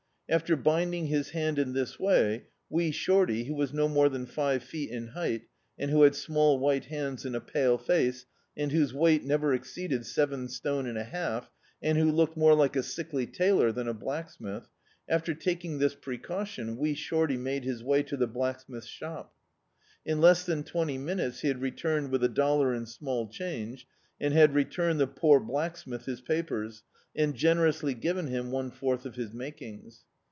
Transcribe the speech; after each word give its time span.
After 0.31 0.55
binding 0.55 1.07
his 1.07 1.31
hand 1.31 1.59
in 1.59 1.73
this 1.73 1.99
way. 1.99 2.45
Wee 2.69 2.91
Shorty, 2.91 3.43
who 3.43 3.53
was 3.53 3.73
no 3.73 3.89
more 3.89 4.07
than 4.07 4.25
five 4.25 4.63
feet 4.63 4.89
in 4.89 5.09
hei^t, 5.09 5.41
and 5.77 5.91
who 5.91 6.03
had 6.03 6.15
small 6.15 6.57
white 6.57 6.85
hands 6.85 7.25
and 7.25 7.35
a 7.35 7.41
pale 7.41 7.77
face, 7.77 8.25
and 8.55 8.71
whose 8.71 8.93
wei^t 8.93 9.23
never 9.25 9.53
exceeded 9.53 10.05
seven 10.05 10.47
stone 10.47 10.87
and 10.87 10.97
a 10.97 11.03
half, 11.03 11.51
and 11.83 11.97
who 11.97 12.09
looked 12.09 12.37
more 12.37 12.53
like 12.55 12.77
a 12.77 12.81
sickly 12.83 13.27
tailor 13.27 13.73
than 13.73 13.89
a 13.89 13.93
blacksmith— 13.93 14.69
after 15.09 15.33
taking 15.33 15.79
this 15.79 15.95
precau 15.95 16.47
tion, 16.47 16.77
Wee 16.77 16.93
Shorty 16.95 17.35
made 17.35 17.65
his 17.65 17.83
way 17.83 18.01
to 18.03 18.15
the 18.15 18.25
blacksmith's 18.25 18.87
shop. 18.87 19.35
In 20.05 20.21
less 20.21 20.45
than 20.45 20.63
twenty 20.63 20.97
minutes 20.97 21.41
he 21.41 21.49
had 21.49 21.59
returned 21.59 22.09
with 22.09 22.23
a 22.23 22.29
dollar 22.29 22.73
in 22.73 22.85
small 22.85 23.27
ch^ige, 23.27 23.81
and 24.17 24.33
had 24.33 24.53
returned 24.55 25.01
the 25.01 25.07
poor 25.07 25.41
blacksmith 25.41 26.05
his 26.05 26.21
papers, 26.21 26.83
and 27.13 27.35
generously 27.35 27.93
given 27.93 28.27
him 28.27 28.49
one 28.49 28.71
fourth 28.71 29.05
of 29.05 29.15
his 29.15 29.33
makings. 29.33 30.05